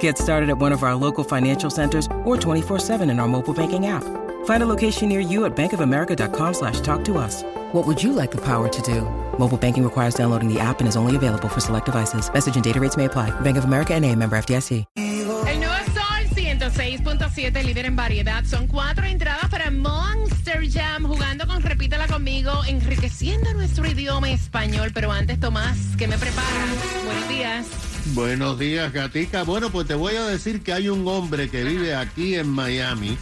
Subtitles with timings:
[0.00, 3.86] Get started at one of our local financial centers or 24-7 in our mobile banking
[3.86, 4.04] app.
[4.44, 7.42] Find a location near you at bankofamerica.com slash talk to us.
[7.72, 9.02] What would you like the power to do?
[9.38, 12.30] Mobile banking requires downloading the app and is only available for select devices.
[12.32, 13.30] Message and data rates may apply.
[13.40, 14.84] Bank of America and a member FDIC.
[14.96, 18.44] El nuevo Sol 106.7, líder en variedad.
[18.44, 24.90] Son cuatro entradas para Monster Jam, jugando con Repítela conmigo, enriqueciendo nuestro idioma español.
[24.92, 27.04] Pero antes, Tomás, ¿qué me preparas?
[27.04, 27.87] Buenos días.
[28.14, 29.42] Buenos días, Gatica.
[29.44, 33.16] Bueno, pues te voy a decir que hay un hombre que vive aquí en Miami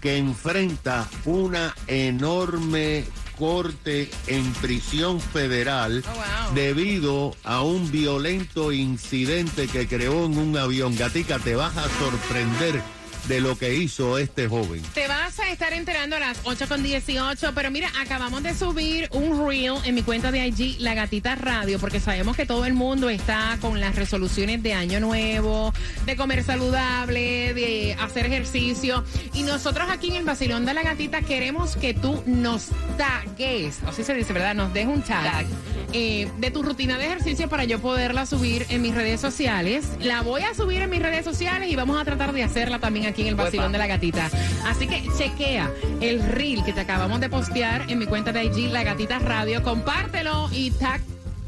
[0.00, 3.04] que enfrenta una enorme
[3.38, 6.54] corte en prisión federal Oh, wow.
[6.54, 10.96] debido a un violento incidente que creó en un avión.
[10.96, 12.82] Gatica, te vas a sorprender
[13.28, 14.82] de lo que hizo este joven.
[14.94, 15.06] Te
[15.38, 19.46] vas a estar enterando a las 8 con 18, pero mira, acabamos de subir un
[19.48, 23.08] reel en mi cuenta de IG, La Gatita Radio, porque sabemos que todo el mundo
[23.08, 25.72] está con las resoluciones de año nuevo,
[26.04, 29.04] de comer saludable, de hacer ejercicio.
[29.32, 34.04] Y nosotros aquí en el Basilón de la Gatita queremos que tú nos tagues, así
[34.04, 34.54] se dice, ¿verdad?
[34.54, 35.46] Nos dejes un tag.
[35.94, 39.86] eh, de tu rutina de ejercicio para yo poderla subir en mis redes sociales.
[40.00, 43.06] La voy a subir en mis redes sociales y vamos a tratar de hacerla también
[43.06, 44.30] aquí en el Basilón de la Gatita.
[44.66, 48.72] Así que chequea el reel que te acabamos de postear en mi cuenta de IG,
[48.72, 49.62] La Gatita Radio.
[49.62, 51.00] Compártelo y tag.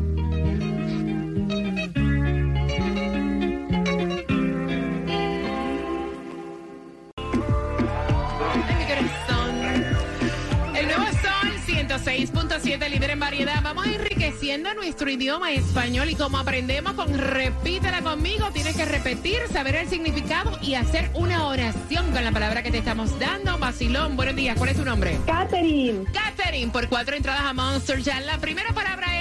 [13.74, 19.76] Vamos enriqueciendo nuestro idioma español y como aprendemos con Repítela conmigo, tienes que repetir, saber
[19.76, 23.58] el significado y hacer una oración con la palabra que te estamos dando.
[23.59, 24.58] Basilón, buenos días.
[24.58, 25.18] ¿Cuál es tu nombre?
[25.26, 28.23] Catherine, Catherine, por cuatro entradas a Monster Jam.
[28.26, 29.21] La primera palabra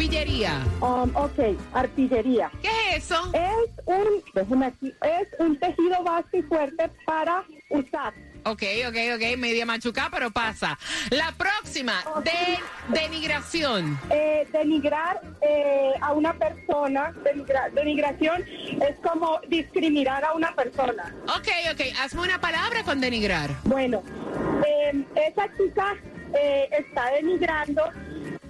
[0.00, 0.64] arpillería.
[0.80, 1.38] um, ok,
[1.74, 2.50] artillería.
[2.62, 3.20] ¿Qué es eso?
[3.34, 8.14] Es un, déjeme aquí, es un tejido vasto y fuerte para usar.
[8.46, 10.78] Ok, ok, ok, media machucada, pero pasa.
[11.10, 12.58] La próxima, de,
[12.98, 14.00] denigración.
[14.08, 18.42] Eh, denigrar eh, a una persona, denigra- denigración
[18.80, 21.14] es como discriminar a una persona.
[21.24, 23.50] Ok, ok, hazme una palabra con denigrar.
[23.64, 24.02] Bueno,
[24.66, 25.94] eh, esa chica
[26.32, 27.82] eh, está denigrando,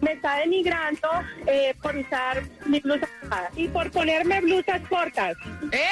[0.01, 1.09] me está denigrando
[1.47, 3.09] eh, por usar mi blusa
[3.55, 5.37] y por ponerme blusas cortas.
[5.73, 5.87] ¡Eh!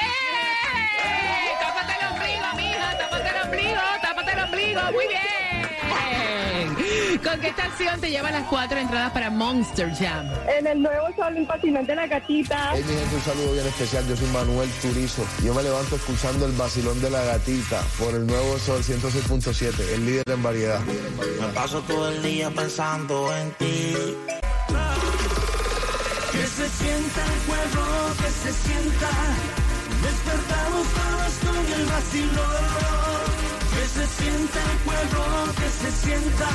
[1.60, 2.99] ¡Tápate el ombligo, mija!
[2.99, 3.81] ¡Tápate el ombligo!
[4.02, 4.81] ¡Tápate el ombligo!
[4.93, 6.48] ¡Muy bien!
[7.25, 10.26] ¿Con qué estación te lleva las cuatro entradas para Monster Jam?
[10.56, 12.73] En el nuevo sol, patinón de la gatita.
[12.75, 14.06] Hey, mi gente, un saludo bien especial.
[14.06, 15.26] Yo soy Manuel Turizo.
[15.43, 20.06] Yo me levanto escuchando el vacilón de la gatita por el nuevo Sol 106.7, el
[20.06, 20.81] líder en variedad.
[20.81, 23.94] Me paso todo el día pensando en ti.
[26.32, 27.85] Que se sienta el pueblo,
[28.19, 29.11] que se sienta.
[30.03, 33.49] Despertamos todos con el vacilón.
[33.75, 36.49] Que se sienta el pueblo, que se sienta.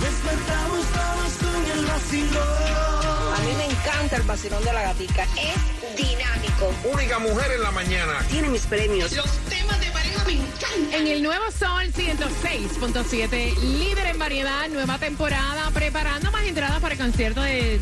[0.00, 3.34] Despertamos todos con el vacilón.
[3.34, 5.24] A mí me encanta el vacilón de la gatica.
[5.24, 6.72] Es dinámico.
[6.92, 8.20] Única mujer en la mañana.
[8.30, 9.10] Tiene mis premios.
[9.12, 10.92] Los temas de pareja me encantan.
[10.92, 17.00] En el nuevo Sol 106.7, líder en variedad, nueva temporada, preparando más entradas para el
[17.00, 17.80] concierto de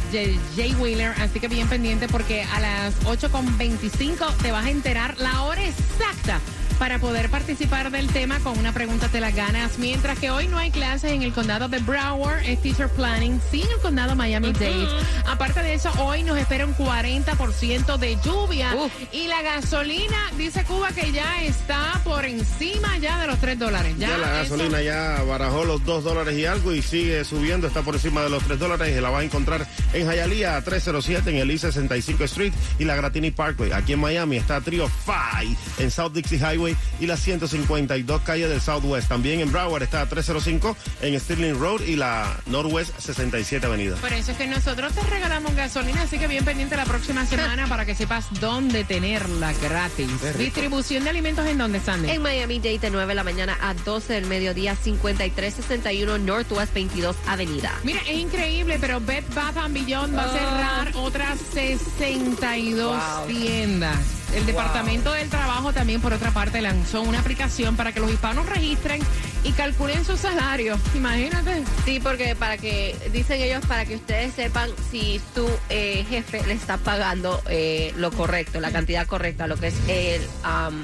[0.57, 1.13] Jay Wheeler.
[1.21, 6.41] Así que bien pendiente porque a las 8.25 te vas a enterar la hora exacta
[6.79, 9.79] para poder participar del tema con una pregunta te la ganas.
[9.79, 13.63] Mientras que hoy no hay clases en el condado de Broward, es Teacher Planning, sí
[13.63, 14.89] en el condado Miami-Dade.
[15.27, 18.75] Aparte de eso, hoy nos espera un 40% de lluvia.
[19.13, 23.95] Y la gasolina, dice Cuba, que ya está por encima ya de los 3 dólares.
[23.99, 27.67] Ya, Ya la eso- gasolina ya barajó los 2 dólares y algo y sigue subiendo,
[27.67, 31.31] está por encima de los 3 dólares y la vas a encontrar en Hialeah 307
[31.31, 33.73] en el I-65 Street y la Gratini Parkway.
[33.73, 36.66] Aquí en Miami está Trio Fi en South Dixie Highway
[37.01, 39.09] y la 152 calle del Southwest.
[39.09, 43.97] También en Broward está 305 en Stirling Road y la Northwest 67 Avenida.
[43.97, 47.67] Por eso es que nosotros te regalamos gasolina, así que bien pendiente la próxima semana
[47.67, 50.09] para que sepas dónde tenerla gratis.
[50.39, 52.11] Distribución de alimentos en dónde, Sandy.
[52.11, 57.17] En Miami Dade de 9 de la mañana a 12 del mediodía, 5361 Northwest 22
[57.27, 57.73] Avenida.
[57.85, 63.27] Mira, es increíble, pero Bed Bath and Beyond va a cerrar otras 62 Wow.
[63.27, 63.99] tiendas.
[64.37, 68.47] El Departamento del Trabajo también, por otra parte, lanzó una aplicación para que los hispanos
[68.47, 69.01] registren
[69.45, 70.79] y calculen su salario.
[70.95, 71.65] Imagínate.
[71.87, 76.53] Sí, porque para que, dicen ellos, para que ustedes sepan si su eh, jefe le
[76.53, 80.83] está pagando eh, lo correcto, la cantidad correcta, lo que es el, um,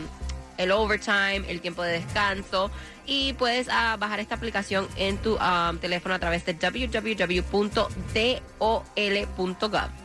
[0.56, 2.70] el overtime, el tiempo de descanso.
[3.04, 7.66] Y puedes ah, bajar esta aplicación en tu um, teléfono a través de www.dol.gov.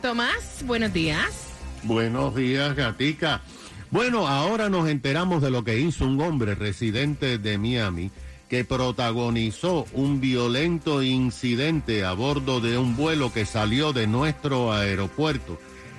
[0.02, 1.47] Tomás, buenos días.
[1.84, 3.42] Buenos días, Gatica.
[3.90, 8.10] Bueno, ahora nos enteramos de lo que hizo un hombre residente de Miami
[8.48, 15.58] que protagonizó un violento incidente a bordo de un vuelo que salió de nuestro aeropuerto.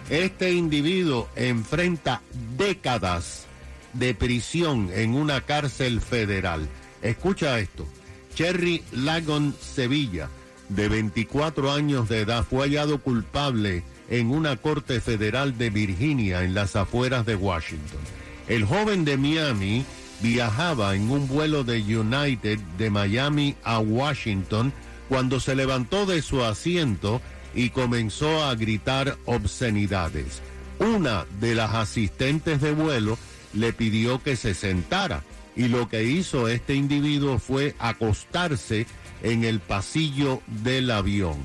[0.10, 2.22] Este individuo enfrenta
[2.58, 3.46] décadas
[3.94, 6.68] de prisión en una cárcel federal.
[7.02, 7.88] Escucha esto.
[8.36, 10.30] Cherry Lagon Sevilla,
[10.70, 16.54] de 24 años de edad, fue hallado culpable en una corte federal de Virginia en
[16.54, 18.00] las afueras de Washington.
[18.48, 19.86] El joven de Miami
[20.22, 24.74] viajaba en un vuelo de United de Miami a Washington
[25.08, 27.22] cuando se levantó de su asiento
[27.54, 30.42] y comenzó a gritar obscenidades.
[30.80, 33.18] Una de las asistentes de vuelo
[33.54, 35.24] le pidió que se sentara
[35.56, 38.86] y lo que hizo este individuo fue acostarse
[39.24, 41.36] en el pasillo del avión.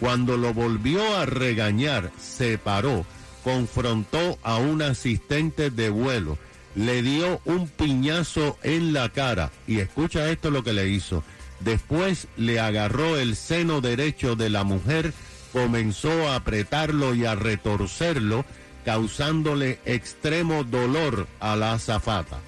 [0.00, 3.04] Cuando lo volvió a regañar, se paró,
[3.42, 6.38] confrontó a un asistente de vuelo,
[6.74, 11.24] le dio un piñazo en la cara y escucha esto lo que le hizo.
[11.60, 15.12] Después le agarró el seno derecho de la mujer,
[15.52, 18.44] comenzó a apretarlo y a retorcerlo,
[18.84, 22.38] causándole extremo dolor a la azafata.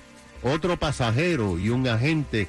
[0.42, 2.48] Otro pasajero y un agente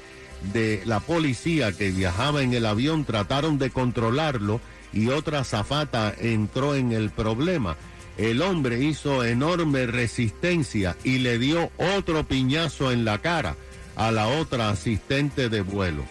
[0.52, 4.60] de la policía que viajaba en el avión trataron de controlarlo
[4.92, 7.76] y otra azafata entró en el problema.
[8.18, 13.56] El hombre hizo enorme resistencia y le dio otro piñazo en la cara
[13.96, 16.04] a la otra asistente de vuelo.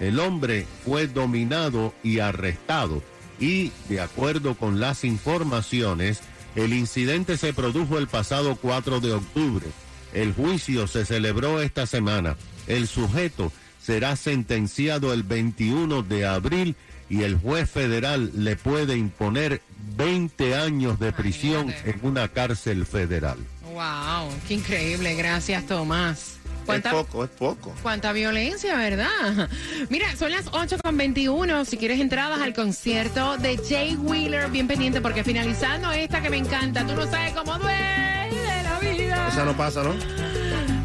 [0.00, 3.02] El hombre fue dominado y arrestado
[3.38, 6.20] y, de acuerdo con las informaciones,
[6.54, 9.66] el incidente se produjo el pasado 4 de octubre.
[10.12, 12.36] El juicio se celebró esta semana.
[12.66, 16.76] El sujeto será sentenciado el 21 de abril
[17.12, 19.60] y el juez federal le puede imponer
[19.98, 23.36] 20 años de prisión en una cárcel federal.
[23.74, 25.14] Wow, qué increíble.
[25.14, 26.38] Gracias, Tomás.
[26.66, 27.74] Es poco, es poco.
[27.82, 29.50] Cuánta violencia, ¿verdad?
[29.90, 31.66] Mira, son las 8.21.
[31.66, 36.38] Si quieres entradas al concierto de Jay Wheeler, bien pendiente, porque finalizando esta que me
[36.38, 39.28] encanta, tú no sabes cómo duele la vida.
[39.28, 40.41] Esa no pasa, ¿no?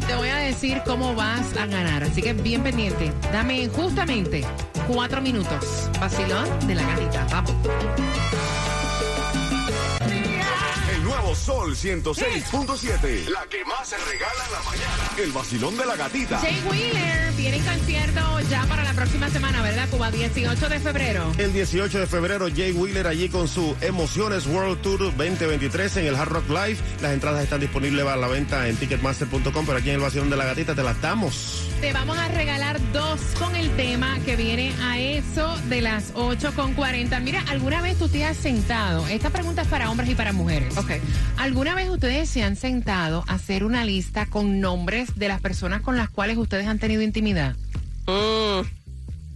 [0.08, 3.12] Te voy a decir cómo vas a ganar, así que bien pendiente.
[3.30, 4.42] Dame justamente
[4.90, 5.90] cuatro minutos.
[6.00, 7.52] Vacilón de la gatita, vamos.
[11.28, 13.28] Nuevo Sol 106.7.
[13.28, 15.10] La que más se regala en la mañana.
[15.18, 16.38] El vacilón de la gatita.
[16.38, 20.10] Jay Wheeler viene en concierto ya para la próxima semana, ¿verdad, Cuba?
[20.10, 21.30] 18 de febrero.
[21.36, 26.16] El 18 de febrero, Jay Wheeler allí con su Emociones World Tour 2023 en el
[26.16, 26.78] Hard Rock Live.
[27.02, 30.36] Las entradas están disponibles a la venta en ticketmaster.com, pero aquí en el vacilón de
[30.36, 31.67] la gatita te las damos.
[31.80, 36.52] Te vamos a regalar dos con el tema que viene a eso de las 8
[36.56, 37.20] con 40.
[37.20, 39.06] Mira, ¿alguna vez tú te has sentado?
[39.06, 40.76] Esta pregunta es para hombres y para mujeres.
[40.76, 40.90] Ok.
[41.36, 45.80] ¿Alguna vez ustedes se han sentado a hacer una lista con nombres de las personas
[45.80, 47.54] con las cuales ustedes han tenido intimidad?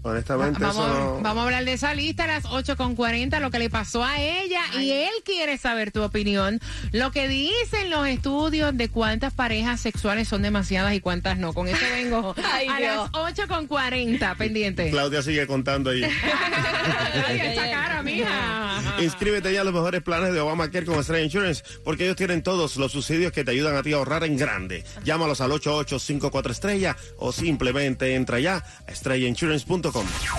[0.04, 1.21] Honestamente, Vamos, eso no...
[1.23, 4.02] vamos a hablar de esa lista a las 8 con 40, lo que le pasó
[4.04, 6.59] a ella y él quiere saber tu opinión.
[6.90, 11.52] Lo que dicen los estudios de cuántas parejas sexuales son demasiadas y cuántas no.
[11.52, 13.11] Con eso vengo Ay, a Dios.
[13.12, 14.90] las 8 con 40, pendiente.
[14.90, 16.02] Claudia sigue contando ahí.
[17.30, 18.82] Esa cara, mija.
[19.00, 22.76] Inscríbete ya a los mejores planes de Obamacare con Estrella Insurance, porque ellos tienen todos
[22.76, 24.85] los subsidios que te ayudan a ti a ahorrar en grande.
[25.04, 28.56] Llámalos al 8854 Estrella o simplemente entra ya
[28.87, 29.91] a estrellainsurance.com.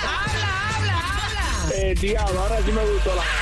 [0.05, 1.75] Habla, habla, habla.
[1.75, 3.42] Eh, diablo, ahora sí me gustó la...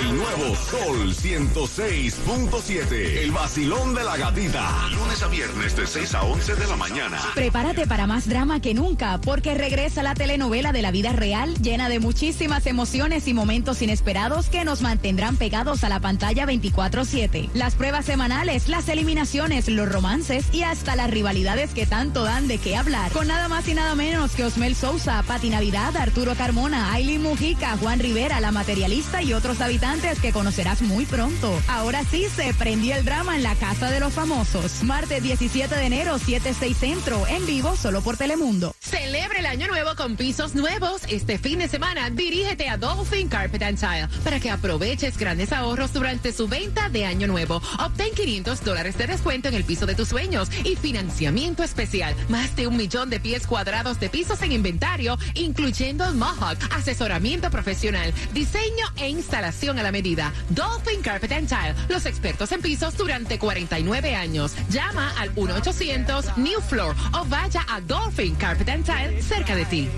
[0.00, 3.22] El nuevo Sol 106.7.
[3.22, 4.88] El vacilón de la gatita.
[4.94, 7.18] Lunes a viernes de 6 a 11 de la mañana.
[7.34, 11.88] Prepárate para más drama que nunca, porque regresa la telenovela de la vida real, llena
[11.88, 17.50] de muchísimas emociones y momentos inesperados que nos mantendrán pegados a la pantalla 24-7.
[17.52, 22.58] Las pruebas semanales, las eliminaciones, los romances y hasta las rivalidades que tanto dan de
[22.58, 23.12] qué hablar.
[23.12, 27.76] Con nada más y nada menos que Osmel Sousa, Pati Navidad, Arturo Carmona, Aileen Mujica,
[27.76, 31.60] Juan Rivera, la materialista y otros habitantes que conocerás muy pronto.
[31.68, 34.82] Ahora sí se prendió el drama en la Casa de los Famosos.
[34.84, 38.74] Martes 17 de enero, 7-6 Centro, en vivo solo por Telemundo.
[38.78, 41.02] Celebre el año nuevo con pisos nuevos.
[41.08, 45.92] Este fin de semana dirígete a Dolphin Carpet and Tile para que aproveches grandes ahorros
[45.92, 47.60] durante su venta de año nuevo.
[47.78, 52.14] Obtén 500 dólares de descuento en el piso de tus sueños y financiamiento especial.
[52.28, 57.50] Más de un millón de pies cuadrados de pisos en inventario, incluyendo el Mohawk, asesoramiento
[57.50, 60.32] profesional, diseño e instalación a la medida.
[60.50, 64.54] Dolphin Carpet and Tile, los expertos en pisos durante 49 años.
[64.70, 69.88] Llama al 1-800 New Floor o vaya a Dolphin Carpet and Tile cerca de ti.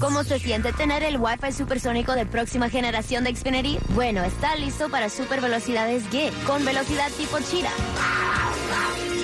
[0.00, 3.78] ¿Cómo se siente tener el Wi-Fi supersónico de próxima generación de Xfinity?
[3.90, 7.70] Bueno, está listo para super velocidades Gig, con velocidad tipo Chira.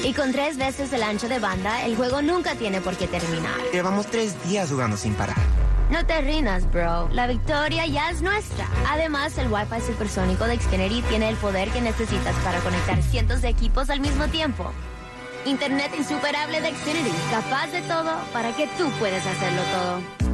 [0.04, 3.56] Y con tres veces el ancho de banda, el juego nunca tiene por qué terminar.
[3.72, 5.57] Llevamos tres días jugando sin parar.
[5.90, 7.08] No te rindas, bro.
[7.12, 8.68] La victoria ya es nuestra.
[8.88, 13.48] Además, el Wi-Fi supersónico de Xfinity tiene el poder que necesitas para conectar cientos de
[13.48, 14.70] equipos al mismo tiempo.
[15.46, 20.28] Internet insuperable de Xfinity, capaz de todo para que tú puedas hacerlo todo.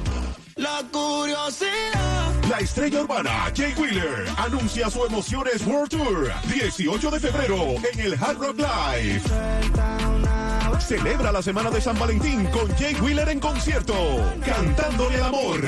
[0.56, 2.32] La curiosidad.
[2.48, 8.14] La estrella urbana Jay Wheeler anuncia su Emociones World Tour 18 de febrero en el
[8.14, 9.22] Hard Rock Live.
[10.86, 13.94] Celebra la semana de San Valentín con Jay Wheeler en concierto,
[14.44, 15.60] cantándole al amor.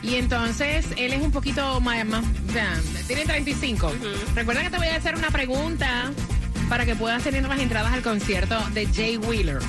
[0.03, 2.77] Y entonces él es un poquito más, más o sea,
[3.08, 3.91] tiene 35.
[4.36, 6.12] Recuerda que te voy a hacer una pregunta
[6.70, 9.60] para que puedas tener las entradas al concierto de Jay Wheeler.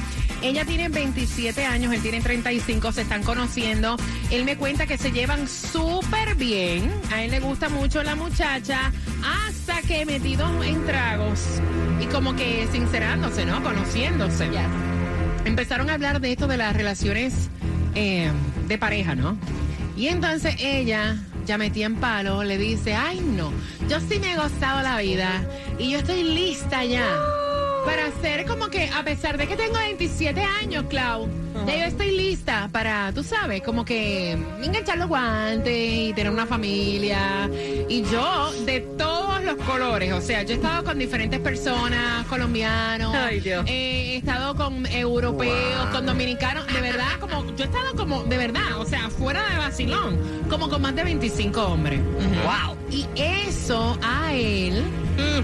[0.41, 3.97] Ella tiene 27 años, él tiene 35, se están conociendo.
[4.31, 6.93] Él me cuenta que se llevan súper bien.
[7.13, 8.93] A él le gusta mucho la muchacha
[9.25, 11.61] hasta que metidos en tragos
[12.01, 13.63] y como que sincerándose, ¿no?
[13.65, 14.49] Conociéndose.
[15.45, 17.51] Empezaron a hablar de esto de las relaciones
[17.97, 18.31] eh,
[18.69, 19.37] de pareja, ¿no?
[19.97, 23.53] Y entonces ella ya metía en palo, le dice, ay no,
[23.89, 25.43] yo sí me he gozado la vida
[25.79, 27.05] y yo estoy lista ya
[27.85, 31.29] para hacer como que, a pesar de que tengo 27 años, Clau,
[31.67, 36.47] ya yo estoy lista para, tú sabes, como que enganchar los guantes y tener una
[36.47, 37.51] familia.
[37.89, 43.15] Y yo, de todos los colores, o sea, yo he estado con diferentes personas, colombianos,
[43.15, 48.39] eh, he estado con europeos, con dominicanos, de verdad, como, yo he estado como, de
[48.39, 52.01] verdad, o sea, fuera de vacilón, como con más de 25 hombres.
[52.45, 52.77] Wow.
[52.91, 54.83] Y eso a él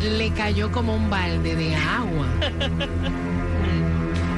[0.01, 2.27] le cayó como un balde de agua.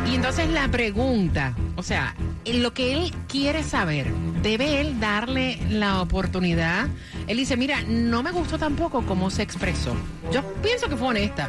[0.08, 6.00] Y entonces la pregunta, o sea, lo que él quiere saber, ¿debe él darle la
[6.00, 6.86] oportunidad?
[7.26, 9.96] Él dice, mira, no me gustó tampoco cómo se expresó.
[10.32, 11.48] Yo pienso que fue honesta.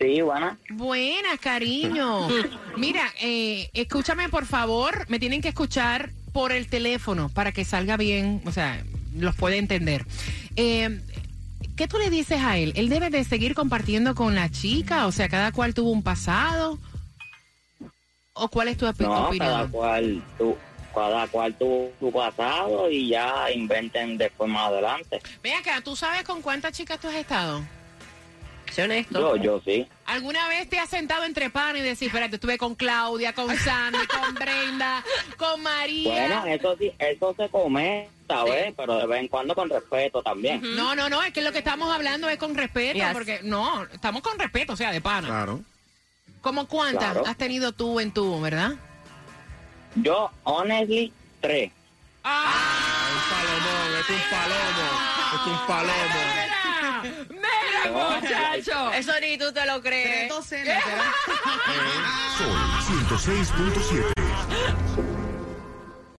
[0.00, 0.56] Sí, buena.
[0.70, 2.28] Buenas, cariño.
[2.76, 5.06] Mira, eh, escúchame por favor.
[5.08, 8.40] Me tienen que escuchar por el teléfono para que salga bien.
[8.46, 8.80] O sea,
[9.16, 10.04] los puede entender.
[10.54, 11.00] Eh,
[11.76, 12.72] ¿Qué tú le dices a él?
[12.76, 15.06] ¿Él debe de seguir compartiendo con la chica?
[15.06, 16.78] O sea, cada cual tuvo un pasado.
[18.34, 20.56] ¿O cuál es tu opi- No, cada cual, tu,
[20.94, 25.20] cada cual tuvo su pasado y ya inventen después más adelante.
[25.42, 27.64] Ven acá, ¿tú sabes con cuántas chicas tú has estado?
[28.78, 29.18] Sé honesto.
[29.18, 29.88] Yo, yo sí.
[30.06, 34.06] ¿Alguna vez te has sentado entre pan y decir, espérate, estuve con Claudia, con Sandy,
[34.06, 35.02] con Brenda,
[35.36, 36.12] con María?
[36.42, 38.72] Bueno, eso sí, eso se comenta, ¿ves?
[38.76, 40.60] Pero de vez en cuando con respeto también.
[40.76, 43.08] No, no, no, es que lo que estamos hablando es con respeto, Yes.
[43.14, 45.26] porque no, estamos con respeto, o sea, de pana.
[45.26, 45.60] Claro.
[46.40, 47.26] ¿Cómo cuántas Claro.
[47.26, 48.74] has tenido tú en tu, verdad?
[49.96, 51.72] Yo, honestly, tres.
[52.22, 52.30] Un
[53.28, 54.86] palomón, es un palomo.
[55.34, 57.37] Es un palomo.
[57.92, 58.92] Muchacho.
[58.92, 60.28] Eso ni tú te lo crees.
[60.28, 60.42] Sol
[63.08, 64.12] 106.7.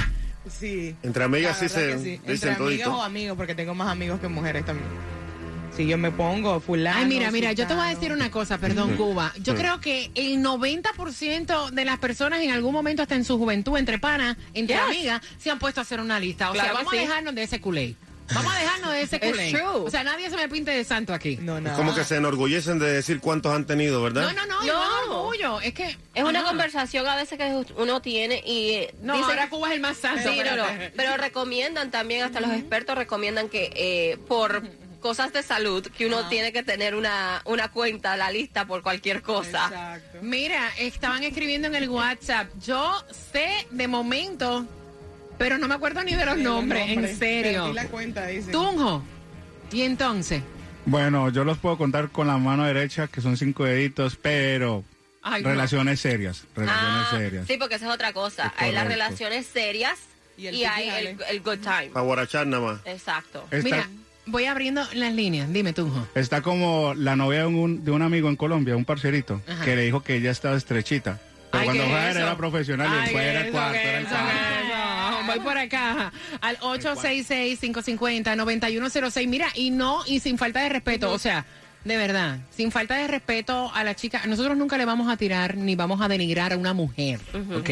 [0.50, 0.94] Sí.
[1.02, 2.10] Entre amigas La sí se sí.
[2.14, 2.96] Entre dicen amigas todito.
[2.96, 4.88] o amigos, porque tengo más amigos que mujeres también.
[5.76, 6.98] Si yo me pongo fulano.
[7.00, 8.96] Ay, mira, mira, yo te voy a decir una cosa, perdón, Mm.
[8.96, 9.32] Cuba.
[9.42, 9.56] Yo Mm.
[9.56, 13.98] creo que el 90% de las personas en algún momento, hasta en su juventud, entre
[13.98, 14.84] panas, entre Yes.
[14.84, 16.48] amigas, se han puesto a hacer una lista.
[16.50, 16.98] O Claro sea, vamos sí.
[16.98, 17.94] a dejarnos de ese culé.
[18.34, 19.50] Vamos a dejarnos de ese culé.
[19.50, 19.62] true.
[19.64, 21.36] O sea, nadie se me pinte de santo aquí.
[21.40, 21.76] No, Es nada.
[21.76, 24.22] como que se enorgullecen de decir cuántos han tenido, ¿verdad?
[24.22, 24.66] No, no, no, No.
[24.66, 25.60] yo no es orgullo.
[25.60, 29.48] Es que Es una conversación a veces que uno tiene y eh, No, dicen- ahora
[29.48, 30.22] Cuba es el más santo.
[30.32, 30.92] Sí, no, no, espérate.
[30.96, 34.62] pero recomiendan también, hasta los expertos recomiendan que eh, por
[35.00, 39.22] cosas de salud, que uno tiene que tener una, una cuenta, la lista por cualquier
[39.22, 39.66] cosa.
[39.66, 40.18] Exacto.
[40.22, 42.48] Mira, estaban escribiendo en el WhatsApp.
[42.64, 44.66] Yo sé de momento,
[45.38, 47.62] pero no me acuerdo ni de los nombres, en serio.
[47.64, 48.52] Perdí la cuenta, dicen.
[48.52, 49.02] Tunjo.
[49.72, 50.42] Y entonces.
[50.84, 54.84] Bueno, yo los puedo contar con la mano derecha, que son cinco deditos, pero
[55.22, 55.48] Ay, no.
[55.48, 57.46] relaciones serias, relaciones Ah, serias.
[57.46, 58.52] sí, porque esa es otra cosa.
[58.56, 59.98] Es hay las relaciones serias
[60.38, 61.88] Y y, hay el, el good time.
[61.92, 62.80] Para guarachar nada más.
[62.84, 63.44] Exacto.
[63.50, 63.88] Está, Mira,
[64.26, 65.52] voy abriendo las líneas.
[65.52, 66.06] Dime, Tunjo.
[66.14, 69.64] está como la novia de un, de un amigo en Colombia, un parcerito, Ajá.
[69.64, 71.18] que le dijo que ella estaba estrechita.
[71.50, 73.98] Pero Ay, cuando ¿qué fue era profesional y Ay, después ¿qué era cuarto, ¿Qué era
[73.98, 74.28] el cuarto.
[75.36, 79.28] Voy por acá al 866-550-9106.
[79.28, 81.44] Mira, y no, y sin falta de respeto, o sea,
[81.84, 85.56] de verdad, sin falta de respeto a la chica, nosotros nunca le vamos a tirar
[85.56, 87.20] ni vamos a denigrar a una mujer,
[87.54, 87.68] ¿ok?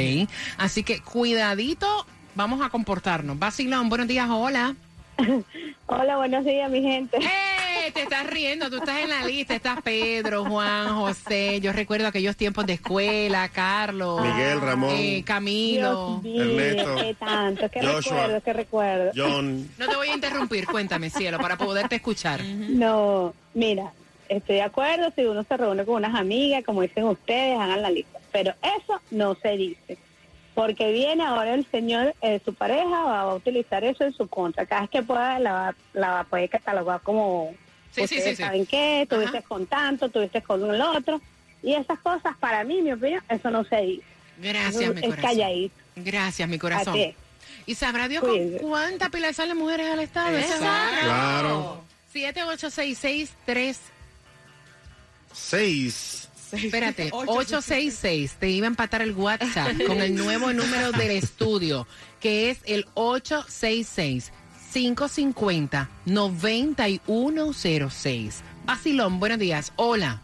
[0.59, 3.39] Así que cuidadito, vamos a comportarnos.
[3.39, 4.75] Vacilón, buenos días, hola.
[5.87, 7.17] Hola, buenos días, mi gente.
[7.19, 7.54] ¡Eh!
[7.93, 11.61] Te estás riendo, tú estás en la lista, estás Pedro, Juan, José.
[11.61, 16.21] Yo recuerdo aquellos tiempos de escuela, Carlos, Miguel, Ramón, eh, Camilo.
[16.23, 18.01] Dios mío, Ernesto, qué tanto, qué Joshua.
[18.17, 19.11] recuerdo, qué recuerdo.
[19.15, 19.69] John.
[19.79, 22.43] No te voy a interrumpir, cuéntame, cielo, para poderte escuchar.
[22.43, 23.93] No, mira,
[24.29, 27.91] estoy de acuerdo si uno se reúne con unas amigas, como dicen ustedes, hagan la
[27.91, 28.19] lista.
[28.33, 29.99] Pero eso no se dice.
[30.55, 34.67] Porque viene ahora el señor, eh, su pareja va a utilizar eso en su contra.
[34.67, 37.53] Cada vez que pueda, la, va- la va- puede catalogar como,
[37.95, 38.43] Sí, sí, ustedes sí, sí.
[38.43, 39.07] ¿saben qué?
[39.09, 41.21] Tuviste con tanto, tuviste con el otro.
[41.63, 44.05] Y esas cosas, para mí, mi opinión, eso no se dice.
[44.39, 45.23] Gracias, Eso mi es corazón.
[45.31, 45.75] calladito.
[45.97, 46.97] Gracias, mi corazón.
[47.67, 48.59] ¿Y sabrá Dios con Cuídese.
[48.59, 50.37] cuánta pila de sal de mujeres al estado?
[50.37, 50.59] Otra.
[50.59, 51.85] Claro.
[52.13, 53.79] 78663.
[55.33, 56.29] Seis.
[56.53, 58.35] Espérate, 866.
[58.39, 61.87] Te iba a empatar el WhatsApp con el nuevo número del estudio,
[62.21, 64.33] que es el 866
[64.75, 68.43] 550 9106.
[68.65, 69.73] Basilón, buenos días.
[69.77, 70.21] Hola.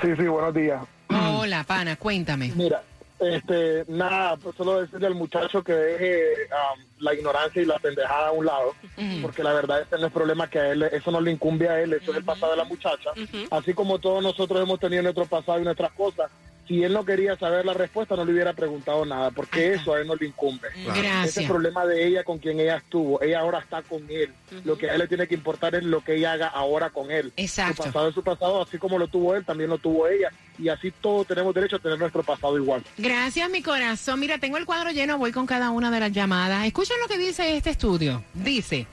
[0.00, 0.80] Sí, sí, buenos días.
[1.08, 2.52] Hola, pana, cuéntame.
[2.54, 2.84] Mira,
[3.18, 8.28] este, nada, pues solo decirle al muchacho que deje am, la ignorancia y la pendejada
[8.28, 8.76] a un lado,
[9.20, 11.80] porque la verdad ese no es problema que a él, eso no le incumbe a
[11.80, 13.10] él, eso es el pasado de la muchacha.
[13.50, 16.30] Así como todos nosotros hemos tenido nuestro pasado y nuestras cosas,
[16.70, 20.00] si él no quería saber la respuesta, no le hubiera preguntado nada, porque eso a
[20.00, 20.68] él no le incumbe.
[20.84, 21.24] Gracias.
[21.24, 23.20] Ese es el problema de ella con quien ella estuvo.
[23.20, 24.32] Ella ahora está con él.
[24.64, 27.10] Lo que a él le tiene que importar es lo que ella haga ahora con
[27.10, 27.32] él.
[27.36, 27.82] Exacto.
[27.82, 30.30] Su pasado es su pasado, así como lo tuvo él, también lo tuvo ella.
[30.60, 32.84] Y así todos tenemos derecho a tener nuestro pasado igual.
[32.96, 34.20] Gracias, mi corazón.
[34.20, 36.66] Mira, tengo el cuadro lleno, voy con cada una de las llamadas.
[36.66, 38.22] Escuchen lo que dice este estudio.
[38.32, 38.86] Dice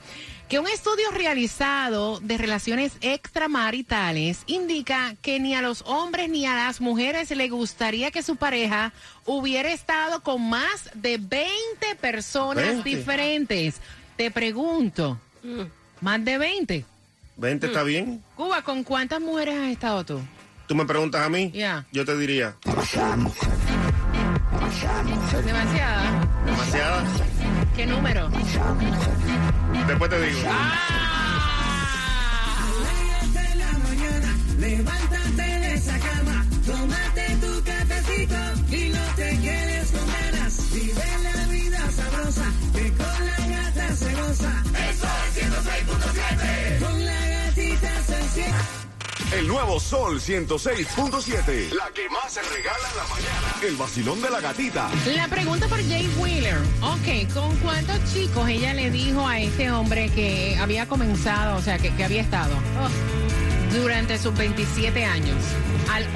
[0.48, 6.54] que un estudio realizado de relaciones extramaritales indica que ni a los hombres ni a
[6.54, 8.92] las mujeres le gustaría que su pareja
[9.26, 11.50] hubiera estado con más de 20
[12.00, 12.88] personas 20.
[12.88, 13.74] diferentes.
[14.16, 15.18] Te pregunto,
[16.00, 16.84] ¿más de 20?
[17.36, 18.22] 20 está bien.
[18.34, 20.20] Cuba, ¿con cuántas mujeres has estado tú?
[20.66, 21.84] Tú me preguntas a mí, Ya.
[21.92, 23.16] yo te diría, Demasiada.
[26.44, 27.04] demasiada.
[27.78, 28.28] ¿Qué número?
[29.86, 30.40] Después te digo.
[34.58, 35.17] de
[49.32, 51.70] El nuevo Sol 106.7.
[51.72, 53.54] La que más se regala en la mañana.
[53.62, 54.88] El vacilón de la gatita.
[55.14, 56.56] La pregunta por Jay Wheeler.
[56.80, 61.78] Ok, ¿con cuántos chicos ella le dijo a este hombre que había comenzado, o sea,
[61.78, 65.36] que, había estado oh, durante sus 27 años?
[65.92, 66.06] Al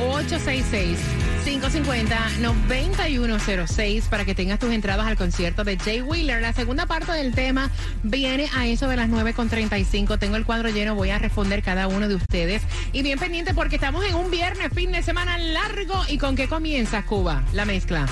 [1.44, 6.40] 866-550-9106 para que tengas tus entradas al concierto de Jay Wheeler.
[6.40, 7.70] La segunda parte del tema
[8.02, 10.18] viene a eso de las 9.35.
[10.18, 12.62] Tengo el cuadro lleno, voy a responder cada uno de ustedes.
[12.92, 15.94] Y bien pendiente porque estamos en un viernes, fin de semana largo.
[16.08, 17.44] ¿Y con qué comienza Cuba?
[17.52, 18.06] La mezcla.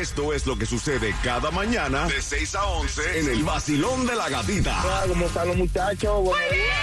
[0.00, 4.14] Esto es lo que sucede cada mañana de 6 a 11 en el vacilón de
[4.14, 4.80] la gatita.
[5.08, 6.22] ¿Cómo están los muchachos?
[6.22, 6.78] Buenos días.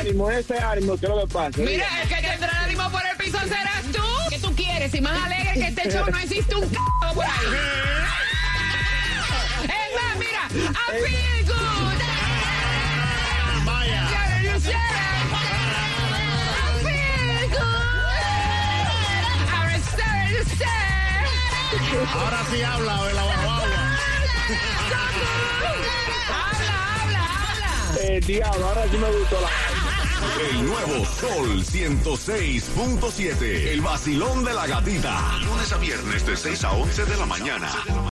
[0.00, 1.58] Ánimo, ese ánimo, ¿qué es lo que pasa?
[1.58, 3.73] Mira, el que tendrá ánimo por el piso serás
[4.74, 4.90] tú.
[4.90, 4.90] ¿Qué tú quieres?
[4.92, 6.76] Si más alegre que este show no existe un c
[7.14, 7.30] por ahí.
[9.62, 12.00] Es más, mira, I feel good.
[13.64, 14.02] Vaya.
[14.02, 14.50] I
[16.82, 18.18] feel good.
[19.52, 20.86] I'm sorry to say.
[22.12, 23.54] Ahora sí habla, de la guagua.
[26.30, 28.02] Habla, habla, habla.
[28.02, 29.48] Eh, diablo, ahora sí me gustó la...
[30.50, 33.42] El nuevo Sol 106.7.
[33.72, 35.38] El vacilón de la gatita.
[35.44, 37.70] Lunes a viernes de 6 a 11 de la mañana.